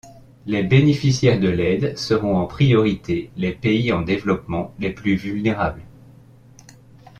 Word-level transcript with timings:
Les 0.47 0.63
bénéficiaires 0.63 1.39
de 1.39 1.47
l'aide 1.47 1.95
seront 1.95 2.35
en 2.37 2.47
priorité 2.47 3.29
les 3.37 3.51
pays 3.53 3.93
en 3.93 4.01
développement 4.01 4.73
les 4.79 4.89
plus 4.89 5.15
vulnérables. 5.15 5.83